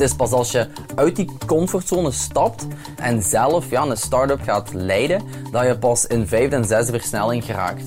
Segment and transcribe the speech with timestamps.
[0.00, 4.72] Het is pas als je uit die comfortzone stapt en zelf ja, een start-up gaat
[4.72, 7.84] leiden, dat je pas in vijfde en zesde versnelling geraakt.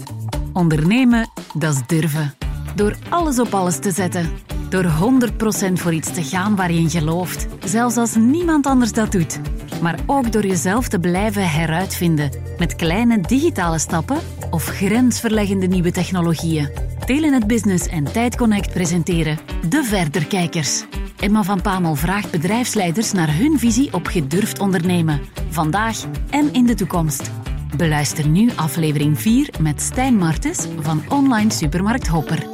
[0.54, 2.34] Ondernemen, dat is durven.
[2.76, 4.30] Door alles op alles te zetten.
[4.70, 7.48] Door 100% voor iets te gaan waar je in gelooft.
[7.66, 9.40] Zelfs als niemand anders dat doet.
[9.82, 12.30] Maar ook door jezelf te blijven heruitvinden.
[12.58, 14.18] Met kleine digitale stappen
[14.52, 16.70] of grensverleggende nieuwe technologieën.
[17.06, 20.84] Telenet Business en Tijdconnect presenteren De Verderkijkers.
[21.24, 25.22] Emma van Pamel vraagt bedrijfsleiders naar hun visie op gedurfd ondernemen.
[25.50, 27.32] Vandaag en in de toekomst.
[27.78, 32.48] Beluister nu aflevering 4 met Stijn Martens van online supermarkt Hopper.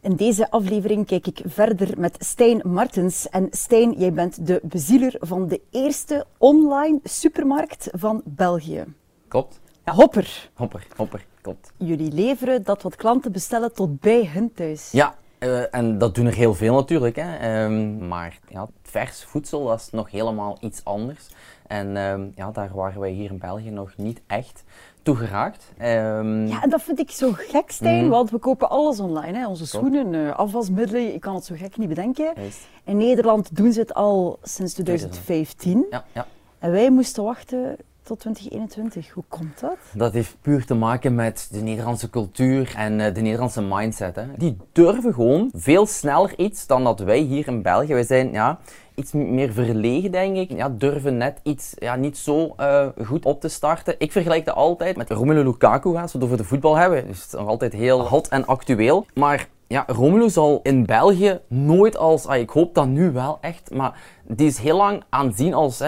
[0.00, 3.28] In deze aflevering kijk ik verder met Stijn Martens.
[3.28, 8.84] En Stijn, jij bent de bezieler van de eerste online supermarkt van België.
[9.28, 9.60] Klopt?
[9.84, 10.50] Ja, Hopper.
[10.54, 11.72] Hopper, hopper, klopt.
[11.76, 14.90] Jullie leveren dat wat klanten bestellen tot bij hun thuis.
[14.90, 17.16] Ja, uh, en dat doen er heel veel natuurlijk.
[17.16, 17.64] Hè.
[17.64, 21.28] Um, maar ja, vers voedsel dat is nog helemaal iets anders.
[21.66, 24.64] En um, ja, daar waren wij hier in België nog niet echt
[25.02, 25.72] toe geraakt.
[25.78, 28.10] Um, ja, en dat vind ik zo gek, Stijn, mm.
[28.10, 29.38] want we kopen alles online.
[29.38, 29.46] Hè.
[29.46, 32.32] Onze schoenen, uh, afwasmiddelen, ik kan het zo gek niet bedenken.
[32.36, 32.66] Juist.
[32.84, 35.86] In Nederland doen ze het al sinds 2015.
[35.90, 36.26] Ja, ja.
[36.58, 37.76] En wij moesten wachten
[38.08, 39.10] tot 2021.
[39.10, 39.76] Hoe komt dat?
[39.92, 44.16] Dat heeft puur te maken met de Nederlandse cultuur en uh, de Nederlandse mindset.
[44.16, 44.24] Hè.
[44.36, 47.92] Die durven gewoon veel sneller iets dan dat wij hier in België.
[47.92, 48.58] Wij zijn ja,
[48.94, 50.52] iets meer verlegen, denk ik.
[50.52, 53.94] Ja, durven net iets ja, niet zo uh, goed op te starten.
[53.98, 57.06] Ik vergelijk dat altijd met Romelu Lukaku, als we het over de voetbal hebben.
[57.06, 59.06] Dus het is nog altijd heel hot en actueel.
[59.14, 63.70] Maar ja, Romelu zal in België nooit als, ah, ik hoop dat nu wel echt,
[63.74, 65.80] maar die is heel lang aanzien als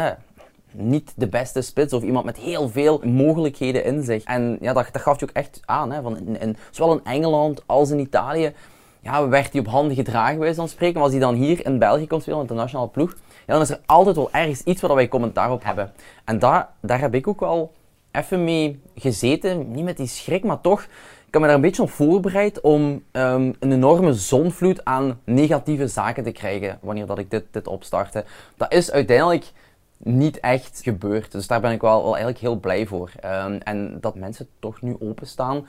[0.72, 4.24] niet de beste spits of iemand met heel veel mogelijkheden in zich.
[4.24, 5.92] En ja, dat, dat gaf je ook echt aan.
[5.92, 8.52] Hè, van in, zowel in Engeland als in Italië
[9.00, 10.94] ja, werd hij op handen gedragen, bij spreken.
[10.94, 13.62] Maar als hij dan hier in België komt spelen, in de nationale ploeg, ja, dan
[13.62, 15.92] is er altijd wel ergens iets waar wij commentaar op hebben.
[16.24, 17.72] En daar, daar heb ik ook wel
[18.12, 19.70] even mee gezeten.
[19.70, 20.82] Niet met die schrik, maar toch.
[21.26, 22.82] Ik heb me daar een beetje op voorbereid om
[23.12, 28.24] um, een enorme zonvloed aan negatieve zaken te krijgen wanneer dat ik dit, dit opstartte.
[28.56, 29.52] Dat is uiteindelijk
[30.02, 31.32] niet echt gebeurd.
[31.32, 33.12] Dus daar ben ik wel, eigenlijk heel blij voor.
[33.24, 35.66] Um, en dat mensen toch nu openstaan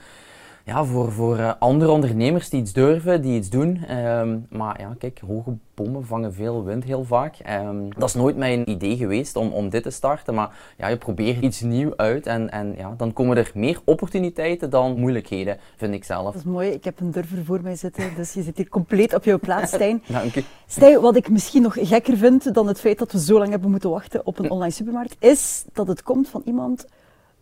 [0.64, 3.96] ja, voor, voor uh, andere ondernemers die iets durven, die iets doen.
[3.96, 7.36] Um, maar ja, kijk, hoge bomen vangen veel wind heel vaak.
[7.64, 10.34] Um, dat is nooit mijn idee geweest om, om dit te starten.
[10.34, 14.70] Maar ja, je probeert iets nieuws uit en, en ja, dan komen er meer opportuniteiten
[14.70, 16.24] dan moeilijkheden, vind ik zelf.
[16.24, 16.70] Dat is mooi.
[16.70, 19.72] Ik heb een durver voor mij zitten, dus je zit hier compleet op jouw plaats,
[19.72, 20.02] Stijn.
[20.08, 20.44] Dank je.
[20.66, 23.70] Stijn, wat ik misschien nog gekker vind dan het feit dat we zo lang hebben
[23.70, 26.86] moeten wachten op een online supermarkt, is dat het komt van iemand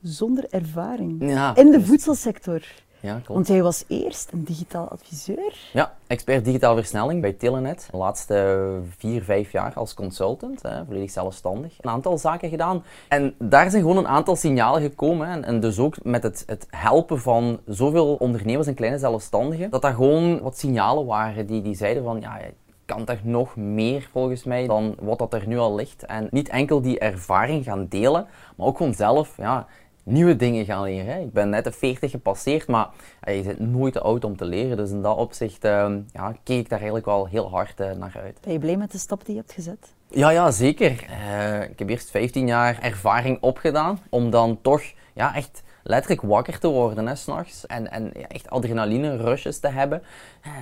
[0.03, 2.63] zonder ervaring ja, in de voedselsector.
[3.01, 3.29] Ja, klopt.
[3.29, 5.57] Want jij was eerst een digitaal adviseur.
[5.73, 7.89] Ja, expert digitaal versnelling bij Telenet.
[7.91, 11.77] De laatste vier, vijf jaar als consultant, hè, volledig zelfstandig.
[11.81, 12.85] Een aantal zaken gedaan.
[13.09, 15.29] En daar zijn gewoon een aantal signalen gekomen.
[15.29, 15.41] Hè.
[15.41, 19.95] En dus ook met het, het helpen van zoveel ondernemers en kleine zelfstandigen, dat daar
[19.95, 22.39] gewoon wat signalen waren die, die zeiden van, ja,
[22.85, 26.07] kan toch nog meer volgens mij dan wat dat er nu al ligt.
[26.07, 29.67] En niet enkel die ervaring gaan delen, maar ook gewoon zelf ja,
[30.11, 31.21] nieuwe dingen gaan leren.
[31.21, 32.89] Ik ben net de 40 gepasseerd, maar
[33.25, 34.77] je bent nooit te oud om te leren.
[34.77, 38.21] Dus in dat opzicht uh, ja, keek ik daar eigenlijk wel heel hard uh, naar
[38.23, 38.39] uit.
[38.41, 39.95] Ben je blij met de stap die je hebt gezet?
[40.09, 41.07] Ja, ja zeker.
[41.11, 44.83] Uh, ik heb eerst 15 jaar ervaring opgedaan om dan toch
[45.15, 47.67] ja, echt letterlijk wakker te worden hè, s'nachts.
[47.67, 50.03] En, en ja, echt adrenaline rushes te hebben.
[50.41, 50.53] Eh,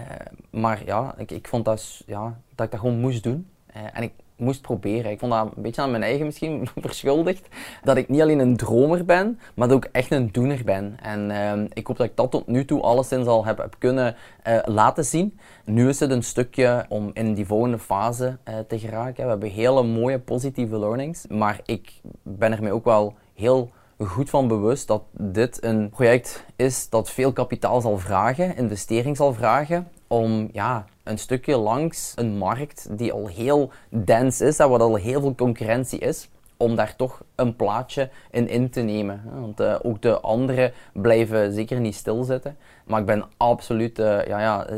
[0.51, 3.49] maar ja, ik, ik vond dat, ja, dat ik dat gewoon moest doen.
[3.93, 5.11] en ik moest proberen.
[5.11, 7.49] Ik vond dat een beetje aan mijn eigen misschien verschuldigd.
[7.83, 10.97] Dat ik niet alleen een dromer ben, maar dat ik echt een doener ben.
[11.03, 14.17] En uh, ik hoop dat ik dat tot nu toe alleszins al heb, heb kunnen
[14.47, 15.39] uh, laten zien.
[15.65, 19.25] Nu is het een stukje om in die volgende fase uh, te geraken.
[19.25, 21.27] We hebben hele mooie positieve learnings.
[21.27, 23.71] Maar ik ben er mij ook wel heel
[24.07, 29.33] goed van bewust dat dit een project is dat veel kapitaal zal vragen, investering zal
[29.33, 34.95] vragen, om ja, een stukje langs een markt die al heel dense is, waar al
[34.95, 36.29] heel veel concurrentie is,
[36.59, 39.23] om daar toch een plaatje in in te nemen.
[39.41, 42.57] Want uh, ook de anderen blijven zeker niet stilzitten.
[42.85, 44.77] Maar ik ben absoluut, uh, ja, ja, eh,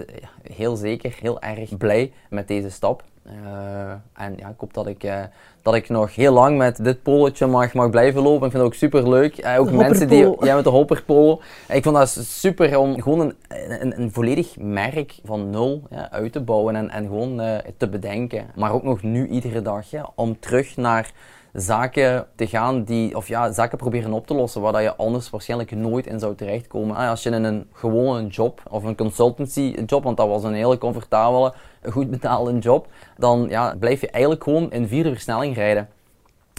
[0.52, 3.02] heel zeker, heel erg blij met deze stap.
[3.26, 5.22] Uh, en ja, ik hoop dat ik, uh,
[5.62, 8.46] dat ik nog heel lang met dit polootje mag, mag blijven lopen.
[8.46, 9.44] Ik vind het ook super leuk.
[9.44, 10.36] Uh, ook mensen die.
[10.40, 11.40] Ja, met de hopperpolo.
[11.68, 13.34] Ik vond dat super om gewoon een,
[13.82, 18.46] een, een volledig merk van nul ja, uit te bouwen en, en gewoon te bedenken.
[18.54, 21.12] Maar ook nog nu iedere dag ja, om terug naar
[21.52, 25.30] zaken te gaan die, of ja, zaken proberen op te lossen waar dat je anders
[25.30, 26.96] waarschijnlijk nooit in zou terechtkomen.
[26.96, 30.54] Ah, als je in een gewone job of een consultancy job, want dat was een
[30.54, 31.54] hele comfortabele,
[31.90, 32.86] goed betaalde job,
[33.16, 35.88] dan ja, blijf je eigenlijk gewoon in vierde versnelling rijden.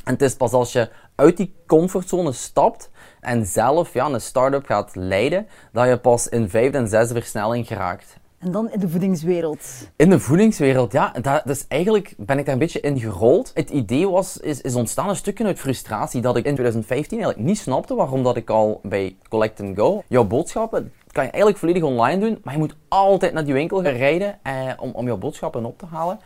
[0.04, 2.90] En het is pas als je uit die comfortzone stapt
[3.20, 7.68] en zelf ja, een start-up gaat leiden, dat je pas in vijfde en zesde versnelling
[7.68, 8.20] geraakt.
[8.42, 9.88] En dan in de voedingswereld.
[9.96, 11.14] In de voedingswereld, ja.
[11.22, 13.52] Dat, dus eigenlijk ben ik daar een beetje in gerold.
[13.54, 17.48] Het idee was, is, is ontstaan een stukje uit frustratie dat ik in 2015 eigenlijk
[17.48, 21.84] niet snapte waarom dat ik al bij Collect Go jouw boodschappen kan je eigenlijk volledig
[21.84, 25.18] online doen, maar je moet altijd naar die winkel gaan rijden eh, om, om jouw
[25.18, 26.20] boodschappen op te halen.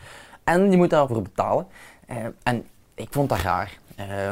[0.44, 1.68] En je moet daarvoor betalen.
[2.06, 2.66] Eh, en
[2.96, 3.80] ik vond dat raar.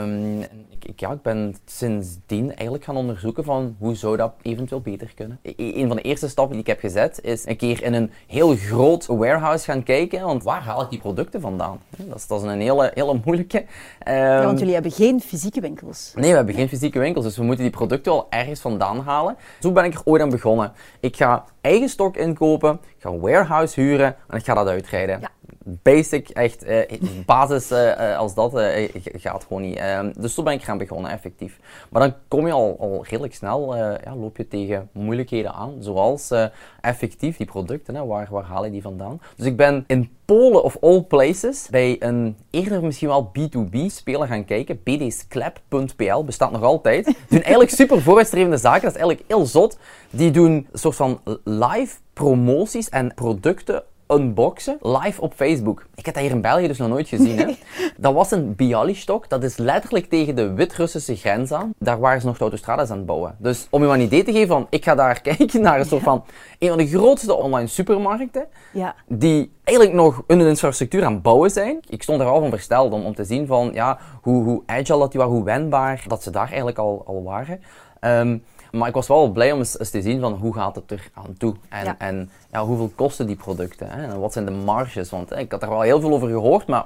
[0.02, 0.42] Um,
[0.80, 5.40] ik, ja, ik ben sindsdien eigenlijk gaan onderzoeken van hoe zou dat eventueel beter kunnen.
[5.42, 8.12] E, een van de eerste stappen die ik heb gezet is een keer in een
[8.28, 11.80] heel groot warehouse gaan kijken, want waar haal ik die producten vandaan?
[11.98, 13.58] Dat is, dat is een hele, hele moeilijke.
[13.60, 16.12] Um, ja, want jullie hebben geen fysieke winkels.
[16.16, 19.36] Nee, we hebben geen fysieke winkels, dus we moeten die producten wel ergens vandaan halen.
[19.60, 20.72] Zo ben ik er ooit aan begonnen.
[21.00, 25.20] Ik ga eigen stok inkopen, ik ga een warehouse huren en ik ga dat uitrijden.
[25.20, 25.30] Ja
[25.64, 29.78] basic, echt eh, basis eh, eh, als dat eh, gaat gewoon niet.
[29.78, 31.60] Ehm, dus zo ben ik gaan begonnen, effectief.
[31.90, 35.74] Maar dan kom je al, al redelijk snel, eh, ja, loop je tegen moeilijkheden aan,
[35.80, 36.46] zoals eh,
[36.82, 39.22] effectief die producten, hè, waar, waar haal je die vandaan?
[39.36, 44.28] Dus ik ben in Polen of all places bij een eerder misschien wel B2B speler
[44.28, 44.84] gaan kijken.
[44.84, 47.06] bdsclap.pl bestaat nog altijd.
[47.06, 48.82] Doen eigenlijk super vooruitstrevende zaken.
[48.82, 49.78] Dat is eigenlijk heel zot.
[50.10, 55.86] Die doen een soort van live promoties en producten unboxen live op Facebook.
[55.96, 57.38] Ik heb dat hier in België dus nog nooit gezien.
[57.38, 57.46] Hè?
[57.98, 59.30] Dat was een Bialystok.
[59.30, 61.74] Dat is letterlijk tegen de Wit-Russische grens aan.
[61.78, 63.36] Daar waren ze nog de autostrades aan het bouwen.
[63.40, 66.04] Dus om je een idee te geven van, ik ga daar kijken naar een soort
[66.04, 66.24] van
[66.60, 68.48] een van de grootste online supermarkten.
[68.74, 68.96] Ja.
[69.08, 71.80] Die eigenlijk nog hun infrastructuur aan het bouwen zijn.
[71.90, 75.00] Ik stond er al van versteld om, om te zien van, ja, hoe, hoe agile
[75.00, 77.62] dat die waren, hoe wendbaar dat ze daar eigenlijk al, al waren.
[78.02, 81.10] Um, maar ik was wel blij om eens, te zien van hoe gaat het er
[81.14, 81.56] aan toe.
[81.70, 81.96] En, ja.
[81.98, 83.90] en ja, hoeveel kosten die producten.
[83.90, 84.04] Hè?
[84.04, 85.10] En wat zijn de marges.
[85.10, 86.86] Want hè, ik had er wel heel veel over gehoord, maar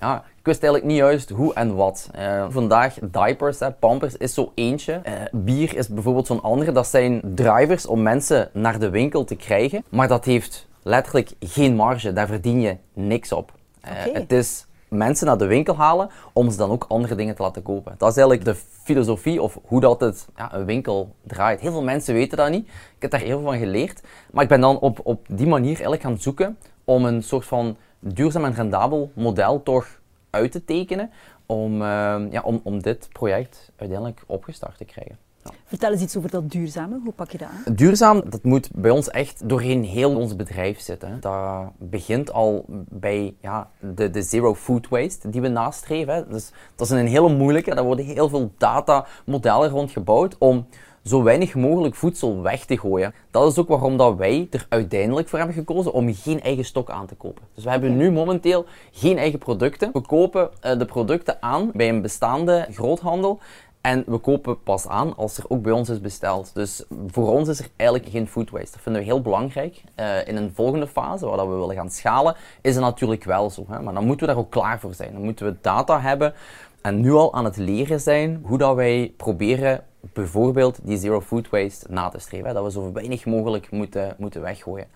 [0.00, 2.10] ja, ik wist eigenlijk niet juist hoe en wat.
[2.18, 5.00] Uh, vandaag diapers, hè, pampers is zo eentje.
[5.06, 6.72] Uh, bier is bijvoorbeeld zo'n andere.
[6.72, 9.84] Dat zijn drivers om mensen naar de winkel te krijgen.
[9.88, 12.12] Maar dat heeft letterlijk geen marge.
[12.12, 13.52] Daar verdien je niks op.
[13.84, 17.42] Uh, Het is mensen naar de winkel halen om ze dan ook andere dingen te
[17.42, 17.94] laten kopen.
[17.98, 21.60] Dat is eigenlijk de filosofie of hoe dat het, ja, een winkel draait.
[21.60, 22.66] Heel veel mensen weten dat niet.
[22.66, 24.02] Ik heb daar heel veel van geleerd.
[24.32, 27.76] Maar ik ben dan op, op die manier eigenlijk gaan zoeken om een soort van
[27.98, 29.86] duurzaam en rendabel model toch
[30.30, 31.10] uit te tekenen
[31.46, 35.25] om, uh, ja, om, om dit project uiteindelijk opgestart te krijgen.
[35.64, 37.00] Vertel eens iets over dat duurzame.
[37.04, 37.74] Hoe pak je dat aan?
[37.74, 41.20] Duurzaam, dat moet bij ons echt doorheen heel ons bedrijf zitten.
[41.20, 46.26] Dat begint al bij ja, de, de zero food waste die we nastreven.
[46.30, 47.74] Dus dat is een hele moeilijke.
[47.74, 50.66] Daar worden heel veel datamodellen rond gebouwd om
[51.06, 53.14] zo weinig mogelijk voedsel weg te gooien.
[53.30, 56.90] Dat is ook waarom dat wij er uiteindelijk voor hebben gekozen om geen eigen stok
[56.90, 57.42] aan te kopen.
[57.54, 59.90] Dus we hebben nu momenteel geen eigen producten.
[59.92, 63.40] We kopen uh, de producten aan bij een bestaande groothandel
[63.86, 66.50] en we kopen pas aan als er ook bij ons is besteld.
[66.54, 68.70] Dus voor ons is er eigenlijk geen food waste.
[68.72, 69.82] Dat vinden we heel belangrijk.
[69.96, 73.64] Uh, in een volgende fase, waar we willen gaan schalen, is het natuurlijk wel zo.
[73.68, 73.80] Hè?
[73.80, 75.12] Maar dan moeten we daar ook klaar voor zijn.
[75.12, 76.34] Dan moeten we data hebben
[76.82, 81.48] en nu al aan het leren zijn hoe dat wij proberen bijvoorbeeld die zero food
[81.50, 82.46] waste na te streven.
[82.46, 82.54] Hè?
[82.54, 84.86] Dat we zo weinig mogelijk moeten, moeten weggooien.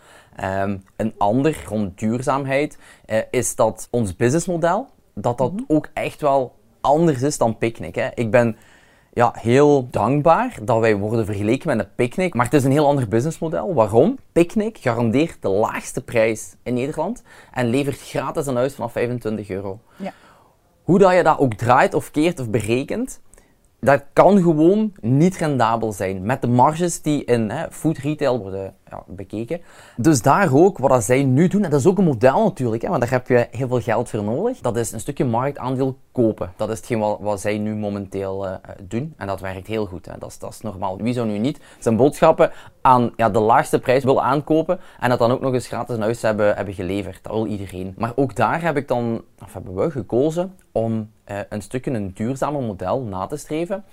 [0.45, 5.77] Um, een ander rond duurzaamheid uh, is dat ons businessmodel, dat dat mm -hmm.
[5.77, 7.95] ook echt wel anders is dan Picnic.
[7.95, 8.09] Hè?
[8.15, 8.57] Ik ben
[9.13, 12.35] ja, heel dankbaar dat wij worden vergeleken met een Picnic.
[12.35, 13.75] Maar het is een heel ander businessmodel.
[13.75, 14.19] Waarom?
[14.33, 19.81] Picnic garandeert de laagste prijs in Nederland en levert gratis een huis vanaf 25 euro.
[19.97, 20.13] Ja.
[20.83, 23.21] Hoe dat je dat ook draait of keert of berekent,
[23.81, 28.75] dat kan gewoon niet rendabel zijn met de marges die in hè, food retail worden
[28.91, 29.61] ja, bekeken.
[29.97, 32.89] Dus daar ook, wat zij nu doen, en dat is ook een model natuurlijk, hè,
[32.89, 34.59] want daar heb je heel veel geld voor nodig.
[34.61, 36.53] Dat is een stukje marktaandeel kopen.
[36.57, 39.15] Dat is hetgeen wat, wat zij nu momenteel uh, doen.
[39.17, 40.07] En dat werkt heel goed.
[40.07, 40.13] Hè.
[40.19, 40.97] Dat, is, dat is normaal.
[40.97, 45.19] Wie zou nu niet zijn boodschappen aan ja, de laagste prijs wil aankopen en dat
[45.19, 47.19] dan ook nog eens gratis in huis hebben, hebben geleverd?
[47.23, 47.95] Dat wil iedereen.
[47.99, 52.13] Maar ook daar heb ik dan, of hebben we gekozen om uh, een stukje een
[52.15, 53.85] duurzamer model na te streven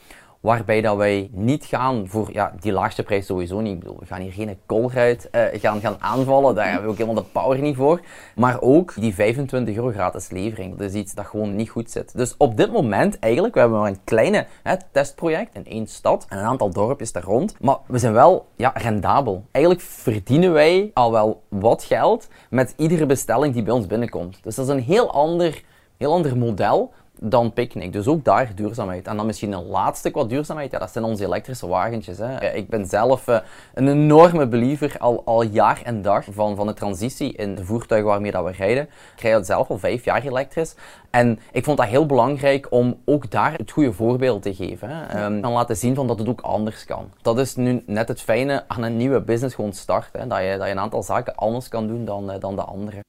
[0.47, 3.73] waarbij dat wij niet gaan voor ja, die laagste prijs sowieso niet.
[3.73, 6.97] Ik bedoel, we gaan hier geen koolruit uh, gaan, gaan aanvallen, daar hebben we ook
[6.97, 8.01] helemaal de power niet voor.
[8.35, 12.17] Maar ook die 25 euro gratis levering, dat is iets dat gewoon niet goed zit.
[12.17, 16.25] Dus op dit moment eigenlijk, we hebben maar een kleine hè, testproject in één stad
[16.29, 19.45] en een aantal dorpjes daar rond, maar we zijn wel ja, rendabel.
[19.51, 24.39] Eigenlijk verdienen wij al wel wat geld met iedere bestelling die bij ons binnenkomt.
[24.43, 25.63] Dus dat is een heel ander
[25.97, 27.93] heel ander model dan Picnic.
[27.93, 29.07] Dus ook daar duurzaamheid.
[29.07, 32.17] En dan misschien een laatste qua duurzaamheid, ja, dat zijn onze elektrische wagentjes.
[32.17, 32.53] Hè.
[32.53, 33.39] Ik ben zelf uh,
[33.73, 38.09] een enorme believer al, al jaar en dag van, van de transitie in de voertuigen
[38.09, 38.83] waarmee dat we rijden.
[39.15, 40.75] Ik rijd zelf al vijf jaar elektrisch.
[41.09, 44.89] En ik vond dat heel belangrijk om ook daar het goede voorbeeld te geven.
[44.89, 45.25] Hè.
[45.25, 47.11] Um, en laten zien van dat het ook anders kan.
[47.21, 50.19] Dat is nu net het fijne aan een nieuwe business gewoon starten.
[50.19, 50.27] Hè.
[50.27, 52.99] Dat, je, dat je een aantal zaken anders kan doen dan, uh, dan de andere.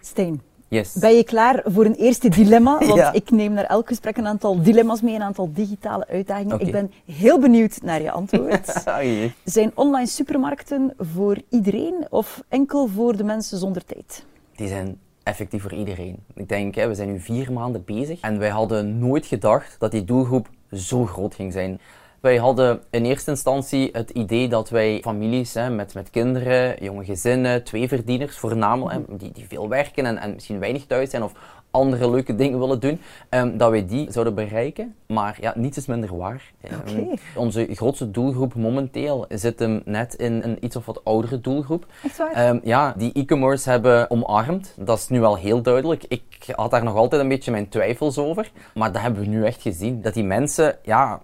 [0.00, 0.47] Steen.
[0.68, 0.92] Yes.
[0.92, 2.78] Ben je klaar voor een eerste dilemma?
[2.86, 6.60] Want ik neem naar elk gesprek een aantal dilemma's mee, een aantal digitale uitdagingen.
[6.60, 8.84] Ik ben heel benieuwd naar je antwoord.
[9.44, 14.24] Zijn online supermarkten voor iedereen of enkel voor de mensen zonder tijd?
[14.56, 16.16] Die zijn effectief voor iedereen.
[16.34, 19.90] Ik denk, hè, we zijn nu vier maanden bezig en wij hadden nooit gedacht dat
[19.90, 21.80] die doelgroep zo groot ging zijn.
[22.20, 27.04] Wij hadden in eerste instantie het idee dat wij families hè, met, met kinderen, jonge
[27.04, 31.32] gezinnen, tweeverdieners voornamelijk, die, die veel werken en, en misschien weinig thuis zijn of
[31.70, 34.94] andere leuke dingen willen doen, um, dat wij die zouden bereiken.
[35.06, 36.52] Maar ja, niets is minder waar.
[36.88, 41.86] Um, onze grootste doelgroep momenteel zit hem net in een iets of wat oudere doelgroep.
[42.04, 42.48] Echt waar?
[42.48, 44.74] Um, ja, die e-commerce hebben omarmd.
[44.76, 46.04] Dat is nu wel heel duidelijk.
[46.08, 48.50] Ik had daar nog altijd een beetje mijn twijfels over.
[48.74, 50.02] Maar dat hebben we nu echt gezien.
[50.02, 51.20] Dat die mensen, ja,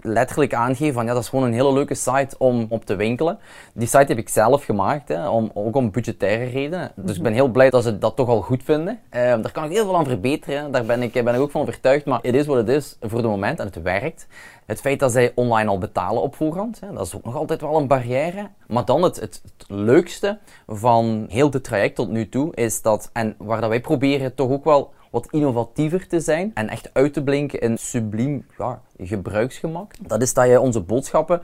[0.00, 3.38] letterlijk aangeven van ja, dat is gewoon een hele leuke site om op te winkelen.
[3.74, 6.92] Die site heb ik zelf gemaakt, hè, om, ook om budgettaire redenen.
[6.96, 9.00] Dus ik ben heel blij dat ze dat toch al goed vinden.
[9.10, 11.60] Uh, daar kan ik heel veel aan verbeteren, daar ben ik, ben ik ook van
[11.60, 12.04] overtuigd.
[12.04, 14.26] Maar het is wat het is voor de moment en het werkt.
[14.66, 17.60] Het feit dat zij online al betalen op voorhand, hè, dat is ook nog altijd
[17.60, 18.48] wel een barrière.
[18.66, 23.10] Maar dan het, het, het, leukste van heel dit traject tot nu toe is dat,
[23.12, 27.12] en waar dat wij proberen toch ook wel wat innovatiever te zijn en echt uit
[27.12, 29.92] te blinken in subliem ja, gebruiksgemak.
[30.00, 31.42] Dat is dat je onze boodschappen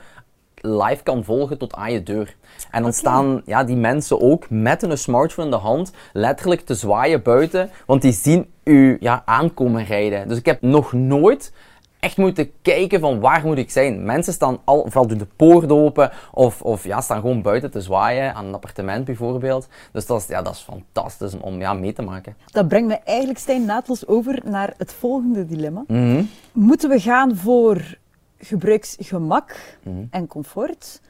[0.55, 2.37] live kan volgen tot aan je deur.
[2.71, 6.75] En dan staan ja, die mensen ook met een smartphone in de hand letterlijk te
[6.75, 10.29] zwaaien buiten, want die zien u ja, aankomen rijden.
[10.29, 11.53] Dus ik heb nog nooit
[12.00, 14.04] echt moeten kijken van waar moet ik zijn.
[14.04, 18.35] Mensen staan al, doen de poort open of, of ja, staan gewoon buiten te zwaaien
[18.35, 19.69] aan een appartement bijvoorbeeld.
[19.92, 22.37] Dus dat is, ja, dat is fantastisch om ja, mee te maken.
[22.47, 25.85] Dat brengt me eigenlijk, Stijn, naadloos over naar het volgende dilemma.
[25.87, 26.23] Mhm.
[26.52, 27.99] Moeten we gaan voor
[28.38, 30.04] gebruiksgemak mhm.
[30.11, 31.00] en comfort?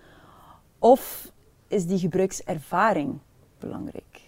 [0.78, 1.32] Of
[1.68, 3.18] is die gebruikservaring
[3.58, 4.20] belangrijk?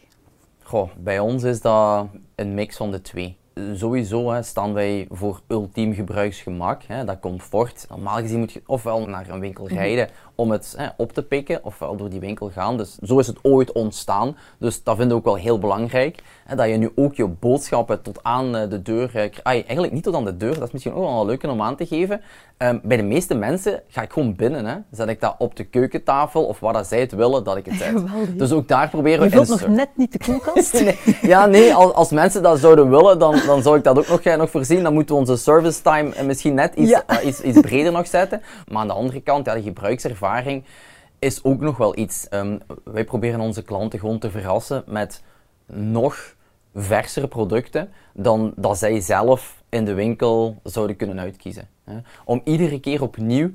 [0.62, 3.36] Goh, bij ons is dat een mix van de twee
[3.74, 6.82] sowieso hè, staan wij voor ultiem gebruiksgemak.
[6.82, 7.86] Hè, dat comfort.
[7.88, 9.74] Normaal gezien moet je ofwel naar een winkel mhm.
[9.74, 12.76] rijden om het hè, op te pikken, ofwel door die winkel gaan.
[12.76, 14.36] Dus zo is het ooit ontstaan.
[14.58, 16.22] Dus dat vinden we ook wel heel belangrijk.
[16.44, 19.10] Hè, dat je nu ook je boodschappen tot aan eh, de deur...
[19.14, 21.62] Uh, eigenlijk niet tot aan de deur, dat is misschien ook wel een leuke om
[21.62, 22.20] aan te geven.
[22.58, 24.66] Um, bij de meeste mensen ga ik gewoon binnen.
[24.66, 24.76] Hè.
[24.90, 27.74] Zet ik dat op de keukentafel of waar dat zij het willen dat ik het
[27.82, 27.94] zet.
[28.38, 29.24] Dus ook daar proberen we...
[29.24, 30.72] Je wilt nog net niet de koelkast?
[30.82, 34.24] nee, ja, nee, als, als, mensen dat zouden willen, dan, dan zou ik dat ook
[34.24, 34.82] nog, nog voorzien.
[34.82, 38.42] Dan moeten we onze service time misschien net iets, uh, iets, iets breder nog zetten.
[38.68, 40.21] Maar aan de andere kant, ja, de gebruikservaring
[41.18, 42.26] is ook nog wel iets.
[42.30, 45.22] Um, wij proberen onze klanten gewoon te verrassen met
[45.66, 46.34] nog
[46.74, 51.68] versere producten dan dat zij zelf in de winkel zouden kunnen uitkiezen.
[52.24, 53.50] Om iedere keer opnieuw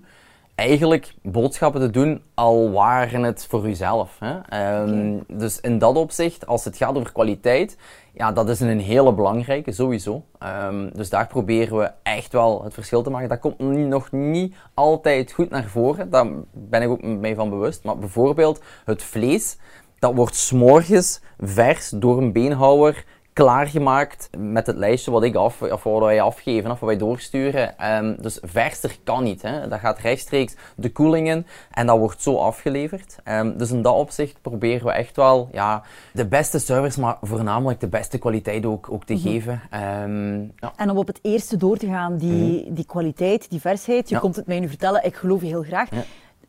[0.56, 4.20] eigenlijk boodschappen te doen, al waren het voor uzelf.
[4.54, 7.78] Um, dus in dat opzicht, als het gaat over kwaliteit,
[8.18, 10.24] ja, dat is een hele belangrijke, sowieso.
[10.70, 13.30] Um, dus daar proberen we echt wel het verschil te maken.
[13.30, 17.84] Dat komt nog niet altijd goed naar voren, daar ben ik ook mee van bewust.
[17.84, 19.58] Maar bijvoorbeeld het vlees,
[20.00, 23.06] dat wordt s'morgens vers door een beenhouwer
[23.38, 27.96] klaargemaakt met het lijstje wat ik af, of wat wij afgeven, of wat wij doorsturen.
[27.96, 29.42] Um, dus verster kan niet.
[29.42, 29.68] Hè.
[29.68, 33.16] Dat gaat rechtstreeks de koeling in en dat wordt zo afgeleverd.
[33.26, 37.80] Um, dus in dat opzicht proberen we echt wel ja, de beste service, maar voornamelijk
[37.80, 39.22] de beste kwaliteit ook, ook te mhm.
[39.22, 39.62] geven.
[40.04, 40.74] Um, ja.
[40.76, 42.74] En om op het eerste door te gaan, die, mhm.
[42.74, 45.90] die kwaliteit, die versheid, je komt het mij nu vertellen, ik geloof je heel graag.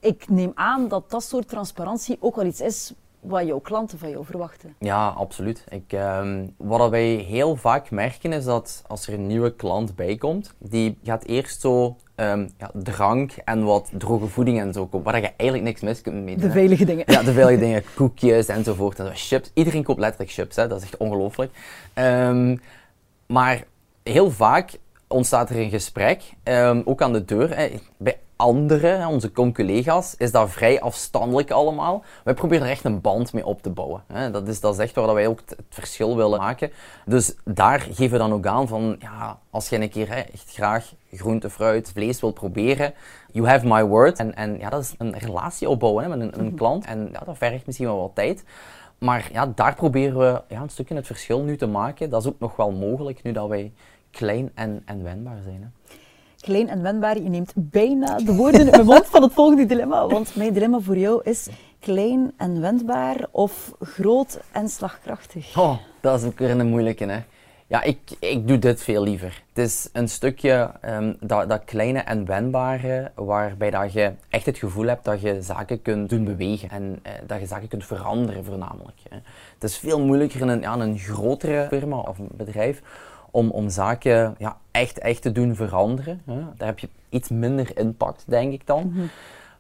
[0.01, 4.11] Ik neem aan dat dat soort transparantie ook wel iets is wat jouw klanten van
[4.11, 4.75] jou verwachten.
[4.79, 5.65] Ja, absoluut.
[5.69, 10.55] Ik, um, wat wij heel vaak merken is dat als er een nieuwe klant bijkomt,
[10.59, 15.21] die gaat eerst zo um, ja, drank en wat droge voeding en zo kopen, waar
[15.21, 17.05] je eigenlijk niks mis kunt mee De veilige dingen.
[17.07, 18.99] Ja, de veilige dingen, koekjes enzovoort.
[18.99, 19.51] En zo, chips.
[19.55, 20.69] Iedereen koopt letterlijk chips, hè.
[20.69, 21.53] dat is echt ongelooflijk.
[21.95, 22.61] Um,
[23.27, 23.65] maar
[24.03, 26.23] heel vaak ontstaat er een gesprek,
[26.85, 27.57] ook aan de deur.
[27.57, 27.71] Hè.
[27.97, 32.05] Bij anderen, onze collega's, is dat vrij afstandelijk allemaal.
[32.25, 34.03] Wij proberen er echt een band mee op te bouwen.
[34.33, 36.71] Dat, is, dat echt waar wij ook het verschil willen maken.
[37.07, 40.95] Dus daar geven we dan ook aan van, ja, als je een keer echt graag
[41.13, 42.95] groente, fruit, vlees wilt proberen,
[43.33, 44.19] you have my word.
[44.19, 46.85] En, en ja, dat is een relatie opbouwen met een, een, klant.
[46.85, 48.45] En ja, dat vergt misschien wel wat tijd.
[48.99, 52.11] maar ja, daar proberen we ja, een stukje het verschil nu te maken.
[52.11, 53.73] Dat is ook nog wel mogelijk nu dat wij
[54.11, 55.63] klein en, en wendbaar zijn.
[55.63, 55.97] Hè.
[56.41, 60.07] Klein en wendbaar, je neemt bijna de woorden in mijn mond van het volgende dilemma.
[60.17, 61.49] Want mijn dilemma voor jou is
[61.81, 65.59] klein en wendbaar of groot en slagkrachtig?
[65.59, 67.05] Oh, dat is ook weer een moeilijke.
[67.05, 67.21] Hè.
[67.67, 69.43] Ja, ik, ik doe dit veel liever.
[69.53, 74.59] Het is een stukje um, dat, dat kleine en wendbare, waarbij dat je echt het
[74.59, 78.45] gevoel hebt dat je zaken kunt doen bewegen en uh, dat je zaken kunt veranderen
[78.45, 78.99] voornamelijk.
[79.09, 79.17] Hè.
[79.55, 82.83] Het is veel moeilijker in een, ja, een grotere firma of een bedrijf
[83.31, 86.23] om, om zaken ja, echt, echt te doen veranderen.
[86.25, 86.41] Hè.
[86.57, 88.91] Daar heb je iets minder impact, denk ik dan.
[88.93, 89.07] Mhm.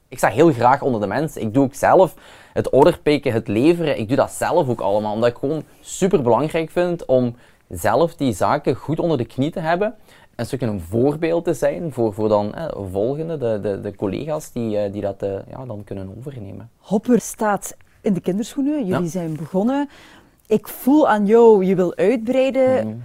[0.09, 1.43] Ik sta heel graag onder de mensen.
[1.43, 2.15] Ik doe ook zelf
[2.53, 3.99] het orderpikken, het leveren.
[3.99, 7.37] Ik doe dat zelf ook allemaal, omdat ik gewoon super belangrijk vind om
[7.69, 9.95] zelf die zaken goed onder de knie te hebben.
[10.35, 14.53] Een stukje een voorbeeld te zijn voor, voor dan eh, volgende, de, de, de collega's
[14.53, 16.71] die, eh, die dat eh, ja, dan kunnen overnemen.
[16.79, 18.87] Hopper staat in de kinderschoenen.
[18.87, 19.89] Jullie zijn begonnen.
[20.47, 22.87] Ik voel aan jou, je wil uitbreiden.
[22.87, 22.97] Mhm.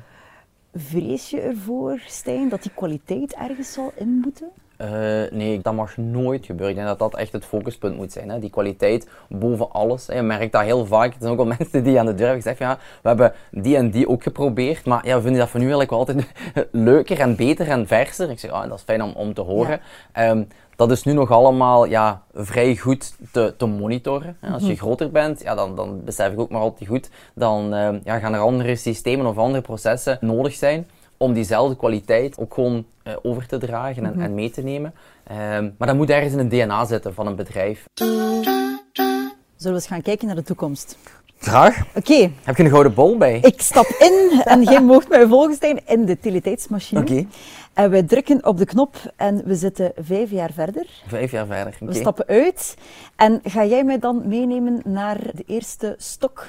[0.74, 4.52] Vrees je ervoor, Stijn, dat die kwaliteit ergens zal inboeten?
[4.82, 4.88] Uh,
[5.32, 6.70] nee, dat mag nooit gebeuren.
[6.70, 8.30] Ik denk dat dat echt het focuspunt moet zijn.
[8.30, 8.40] Hè.
[8.40, 10.06] Die kwaliteit boven alles.
[10.06, 11.14] Je merkt dat heel vaak.
[11.14, 13.76] Er zijn ook al mensen die aan de deur hebben gezegd: ja, we hebben die
[13.76, 14.86] en die ook geprobeerd.
[14.86, 16.28] Maar ja, we vinden dat voor nu eigenlijk wel altijd
[16.90, 18.30] leuker en beter en verser.
[18.30, 19.80] Ik zeg: oh, dat is fijn om, om te horen.
[20.12, 20.44] Ehm,
[20.76, 24.38] dat is nu nog allemaal ja, vrij goed te, te monitoren.
[24.52, 24.78] Als je mhm.
[24.78, 28.34] groter bent, ja, dan, dan besef ik ook maar altijd goed, dan uh, ja, gaan
[28.34, 33.48] er andere systemen of andere processen nodig zijn om diezelfde kwaliteit ook gewoon uh, over
[33.48, 34.24] te dragen en, mm -hmm.
[34.24, 34.94] en mee te nemen.
[35.32, 37.86] Um, maar dat moet ergens in een DNA zitten van een bedrijf.
[37.94, 40.98] Zullen we eens gaan kijken naar de toekomst?
[41.38, 41.84] Graag.
[41.96, 42.32] Oké.
[42.44, 43.40] Heb je een gouden bol bij?
[43.42, 47.02] Ik stap in en jij moogt mij volgen in de utiliteitsmachine.
[47.02, 47.26] Oké.
[47.74, 50.86] En we drukken op de knop en we zitten vijf jaar verder.
[51.08, 52.76] Vijf jaar verder, We stappen uit
[53.16, 56.46] en ga jij mij dan meenemen naar de eerste stok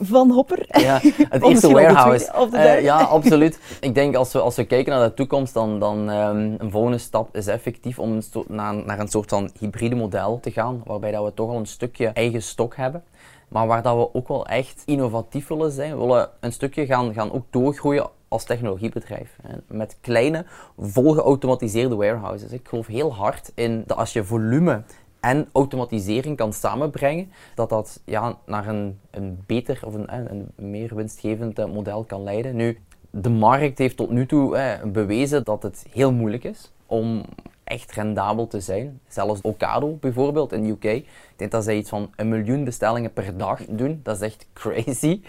[0.00, 0.80] van Hopper.
[0.80, 2.48] Ja, het eerste warehouse.
[2.52, 3.58] Uh, ja, absoluut.
[3.80, 6.98] Ik denk als we, als we kijken naar de toekomst, dan, dan um, een volgende
[6.98, 11.24] stap is effectief om naar, naar een soort van hybride model te gaan, waarbij dat
[11.24, 13.04] we toch al een stukje eigen stok hebben.
[13.48, 15.98] Maar waar dat we ook wel echt innovatief willen zijn.
[15.98, 19.36] We willen een stukje gaan, gaan ook doorgroeien als technologiebedrijf.
[19.66, 20.44] Met kleine,
[20.78, 22.52] volgeautomatiseerde warehouses.
[22.52, 24.82] Ik geloof heel hard in dat als je volume
[25.20, 30.94] en automatisering kan samenbrengen, dat dat ja, naar een, een beter of een, een meer
[30.94, 32.56] winstgevend eh, model kan leiden.
[32.56, 32.78] Nu,
[33.10, 37.22] de markt heeft tot nu toe eh, bewezen dat het heel moeilijk is om
[37.68, 39.00] echt rendabel te zijn.
[39.08, 40.84] Zelfs Ocado bijvoorbeeld in de UK.
[40.84, 44.00] Ik denk dat zij iets van een miljoen bestellingen per dag doen.
[44.02, 45.20] Dat is echt crazy.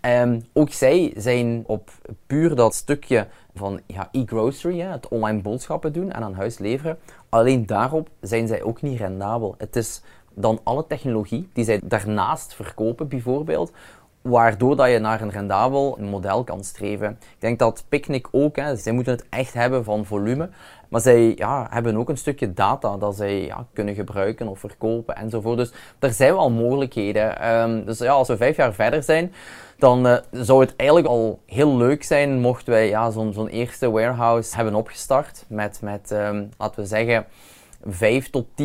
[0.00, 1.90] um, ook zij zijn op
[2.26, 6.98] puur dat stukje van ja, e-grocery, het online boodschappen doen en aan huis leveren.
[7.28, 9.54] Alleen daarop zijn zij ook niet rendabel.
[9.58, 10.02] Het is
[10.34, 13.72] dan alle technologie die zij daarnaast verkopen bijvoorbeeld,
[14.22, 17.10] waardoor dat je naar een rendabel model kan streven.
[17.10, 20.48] Ik denk dat Picnic ook, hè, zij moeten het echt hebben van volume,
[20.88, 25.16] maar zij ja, hebben ook een stukje data dat zij ja, kunnen gebruiken of verkopen
[25.16, 25.56] enzovoort.
[25.56, 27.50] Dus er zijn wel mogelijkheden.
[27.60, 29.32] Um, dus ja, als we vijf jaar verder zijn,
[29.78, 33.90] dan uh, zou het eigenlijk al heel leuk zijn mochten wij ja, zo'n zo'n eerste
[33.90, 37.26] warehouse hebben opgestart met, met um, laten we zeggen,
[37.84, 38.56] 5 tot 10.000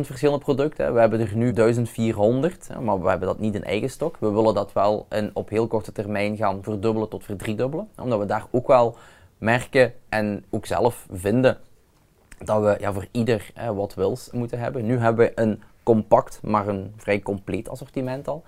[0.00, 0.94] verschillende producten.
[0.94, 4.16] We hebben er nu 1400, maar we hebben dat niet in eigen stok.
[4.20, 8.26] We willen dat wel in, op heel korte termijn gaan verdubbelen tot verdriedubbelen, omdat we
[8.26, 8.96] daar ook wel
[9.38, 11.58] merken en ook zelf vinden
[12.44, 14.86] dat we ja, voor ieder wat wils moeten hebben.
[14.86, 18.44] Nu hebben we een compact, maar een vrij compleet assortiment al.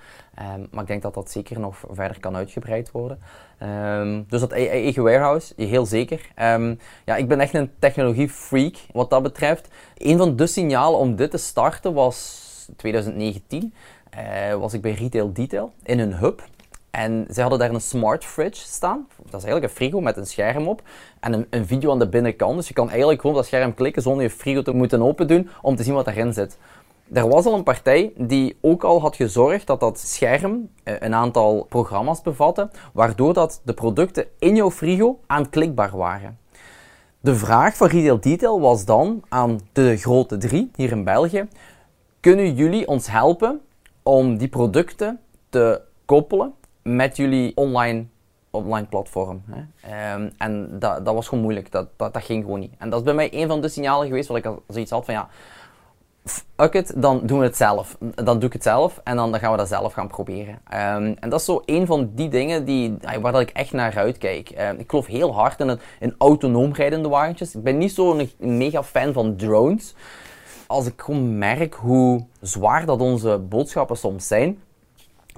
[0.54, 3.18] Um, maar ik denk dat dat zeker nog verder kan uitgebreid worden.
[3.62, 6.28] Um, dus dat e-, eigen warehouse, heel zeker.
[6.42, 9.68] Um, ja, ik ben echt een technologie-freak wat dat betreft.
[9.96, 13.74] Een van de signalen om dit te starten was 2019.
[14.16, 16.42] Uh, was ik bij Retail Detail in een hub.
[16.92, 19.06] En ze hadden daar een smart fridge staan.
[19.16, 20.82] Dat is eigenlijk een frigo met een scherm op
[21.20, 22.56] en een, een, video aan de binnenkant.
[22.56, 25.28] Dus je kan eigenlijk gewoon op dat scherm klikken zonder je frigo te moeten open
[25.28, 26.58] doen om te zien wat daarin zit.
[27.12, 31.14] Er was al een partij die ook al had gezorgd dat dat scherm eh, een
[31.14, 36.38] aantal programma's bevatte, waardoor dat de producten in jouw frigo aanklikbaar waren.
[37.20, 41.48] De vraag van Retail Detail was dan aan de grote drie hier in België:
[42.20, 43.60] kunnen jullie ons helpen
[44.02, 48.04] om die producten te koppelen met jullie online,
[48.50, 49.42] online platform?
[49.50, 50.14] Hè?
[50.14, 52.74] Um, en dat, dat was gewoon moeilijk, dat, dat, dat ging gewoon niet.
[52.78, 55.04] En dat is bij mij een van de signalen geweest waar ik al zoiets had
[55.04, 55.28] van ja
[56.24, 57.96] fuck it, dan doen we het zelf.
[58.14, 60.54] Dan doe ik het zelf en dan, dan gaan we dat zelf gaan proberen.
[60.54, 63.96] Um, en dat is zo een van die dingen die, waar dat ik echt naar
[63.96, 64.50] uitkijk.
[64.58, 67.54] Um, ik geloof heel hard in, het, in autonoom rijdende wagentjes.
[67.54, 69.94] Ik ben niet zo'n mega fan van drones.
[70.66, 74.58] Als ik gewoon merk hoe zwaar dat onze boodschappen soms zijn,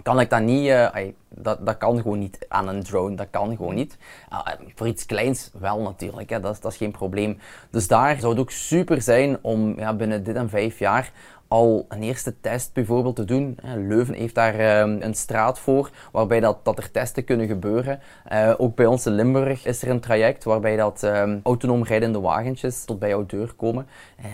[0.03, 0.89] kan ik dat niet, uh,
[1.29, 3.97] dat, dat kan gewoon niet aan een drone, dat kan gewoon niet.
[4.33, 4.41] Uh,
[4.75, 6.41] voor iets kleins wel natuurlijk, hè.
[6.41, 7.39] Dat, is, dat is geen probleem.
[7.71, 11.13] Dus daar zou het ook super zijn om ja, binnen dit en vijf jaar
[11.49, 13.59] al een eerste test bijvoorbeeld te doen.
[13.77, 18.01] Leuven heeft daar ehm, een straat voor waarbij dat, dat er testen kunnen gebeuren.
[18.33, 22.21] Uh, ook bij ons in Limburg is er een traject waarbij dat um, autonoom rijdende
[22.21, 23.87] wagentjes tot bij jouw deur komen.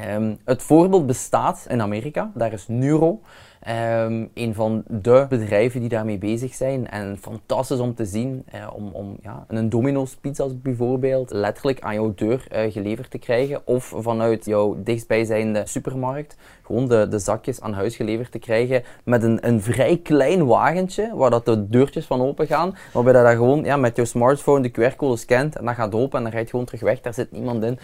[0.09, 3.20] Um, het voorbeeld bestaat in Amerika, daar is Nuro.
[3.68, 6.88] Um, een van de bedrijven die daarmee bezig zijn.
[6.88, 11.94] En fantastisch om te zien, uh, om, om ja, een Domino's pizza bijvoorbeeld letterlijk aan
[11.94, 13.66] jouw deur uh, geleverd te krijgen.
[13.66, 19.23] Of vanuit jouw dichtstbijzijnde supermarkt gewoon de, de zakjes aan huis geleverd te krijgen met
[19.23, 22.77] een, een vrij klein wagentje waar dat de deurtjes van open gaan.
[22.92, 26.18] Waarbij dat, dat gewoon ja, met jouw smartphone de QR-code scant en dat gaat open
[26.18, 27.01] en dan rijdt gewoon terug weg.
[27.01, 27.79] Daar zit niemand in.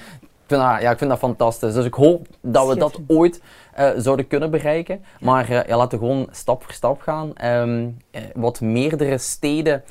[0.47, 1.75] Ik vind, dat, ja, ik vind dat fantastisch.
[1.75, 3.41] Dus ik hoop dat we dat ooit
[3.79, 5.05] uh, zouden kunnen bereiken.
[5.21, 7.33] Maar uh, ja, laten we gewoon stap voor stap gaan.
[7.45, 9.83] Um, uh, wat meerdere steden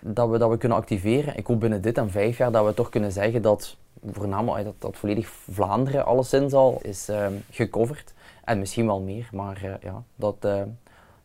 [0.00, 1.36] dat we, dat we kunnen activeren.
[1.36, 3.76] Ik hoop binnen dit en vijf jaar dat we toch kunnen zeggen dat
[4.12, 8.12] voornamelijk dat, dat volledig Vlaanderen alleszins al is um, gecoverd.
[8.44, 10.48] En misschien wel meer, maar ja, dat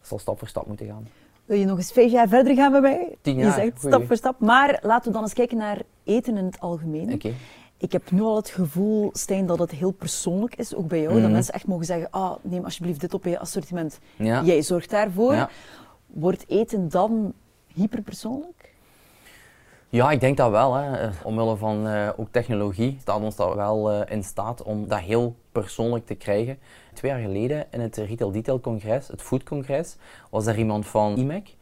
[0.02, 1.08] zal stap voor stap moeten gaan.
[1.46, 3.16] Wil je nog eens vijf jaar verder gaan bij mij?
[3.22, 3.46] Tien jaar.
[3.46, 4.40] Je zegt stap voor stap.
[4.40, 7.14] Maar laten we dan eens kijken naar eten in het algemeen.
[7.14, 7.34] Okay.
[7.86, 11.14] Ik heb nu al het gevoel, Stijn, dat het heel persoonlijk is, ook bij jou.
[11.14, 11.32] Dat mhm.
[11.32, 14.00] mensen echt mogen zeggen, ah, neem alsjeblieft dit op je assortiment.
[14.18, 15.50] Jij zorgt daarvoor.
[16.06, 17.34] Wordt eten dan
[17.74, 18.74] hyperpersoonlijk?
[19.90, 20.74] Ja, ik denk dat wel.
[20.74, 21.10] Hè.
[21.24, 25.36] Omwille van uh, ook technologie staat ons dat wel uh, in staat om dat heel
[25.52, 26.58] persoonlijk te krijgen.
[26.94, 29.96] Twee jaar geleden in het Retail Detail Congres, het Food Congres,
[30.30, 31.56] was er iemand van IMEC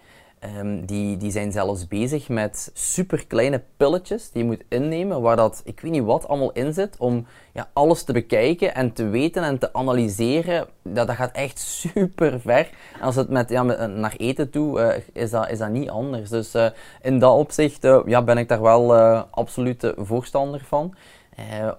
[0.57, 5.35] Um, die, die zijn zelfs bezig met super kleine pilletjes die je moet innemen, waar
[5.35, 9.07] dat, ik weet niet wat, allemaal in zit, om ja, alles te bekijken en te
[9.07, 10.67] weten en te analyseren.
[10.81, 12.69] Dat, dat gaat echt super ver.
[12.93, 15.89] En als het met, ja, met, naar eten toe, uh, is, dat, is dat niet
[15.89, 16.29] anders.
[16.29, 16.67] Dus uh,
[17.01, 18.95] in dat opzicht ja, ben ik daar wel
[19.29, 20.95] absoluut voorstander van.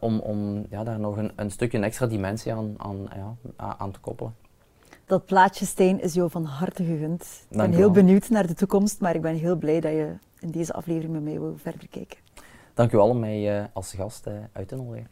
[0.00, 4.00] om om ja, daar nog een, een stukje extra dimensie aan, aan, ja, aan te
[4.00, 4.43] koppelen.
[5.06, 7.22] Dat plaatje steen is jou van harte gegund.
[7.50, 10.50] Ik ben heel benieuwd naar de toekomst, maar ik ben heel blij dat je in
[10.50, 12.18] deze aflevering met mij wil verder kijken.
[12.74, 15.08] Dank u wel om mij uh, als gast uh, uit te nodigen.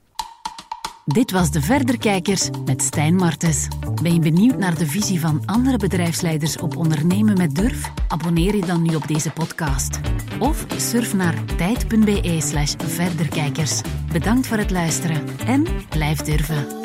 [1.04, 3.68] Dit was De Verderkijkers met Stijn Martens.
[4.02, 7.92] Ben je benieuwd naar de visie van andere bedrijfsleiders op ondernemen met durf?
[8.08, 10.00] Abonneer je dan nu op deze podcast.
[10.40, 13.80] Of surf naar tijd.be slash verderkijkers.
[14.12, 16.81] Bedankt voor het luisteren en blijf durven.